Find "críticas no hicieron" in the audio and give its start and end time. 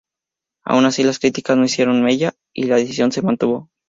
1.19-2.01